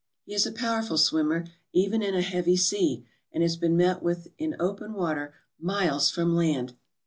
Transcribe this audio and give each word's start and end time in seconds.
He 0.25 0.33
is 0.33 0.47
a 0.47 0.51
powerful 0.51 0.97
swimmer, 0.97 1.45
even 1.73 2.01
in 2.01 2.15
a 2.15 2.23
heavy 2.23 2.55
sea, 2.57 3.05
and 3.31 3.43
has 3.43 3.55
been 3.55 3.77
met 3.77 4.01
with 4.01 4.29
in 4.39 4.55
open 4.59 4.93
water 4.93 5.35
miles 5.59 6.09
from 6.09 6.35
land. 6.35 6.73